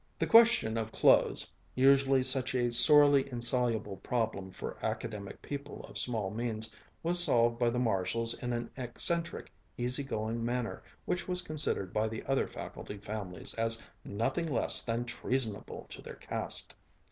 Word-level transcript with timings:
The 0.17 0.25
question 0.25 0.79
of 0.79 0.91
clothes, 0.91 1.53
usually 1.75 2.23
such 2.23 2.55
a 2.55 2.71
sorely 2.71 3.29
insoluble 3.31 3.97
problem 3.97 4.49
for 4.49 4.75
academic 4.83 5.43
people 5.43 5.81
of 5.83 5.95
small 5.99 6.31
means, 6.31 6.71
was 7.03 7.23
solved 7.23 7.59
by 7.59 7.69
the 7.69 7.77
Marshalls 7.77 8.33
in 8.33 8.51
an 8.51 8.71
eccentric, 8.75 9.51
easy 9.77 10.03
going 10.03 10.43
manner 10.43 10.81
which 11.05 11.27
was 11.27 11.43
considered 11.43 11.93
by 11.93 12.07
the 12.07 12.25
other 12.25 12.47
faculty 12.47 12.97
families 12.97 13.53
as 13.53 13.79
nothing 14.03 14.51
less 14.51 14.81
than 14.81 15.05
treasonable 15.05 15.85
to 15.91 16.01
their 16.01 16.15
caste. 16.15 16.73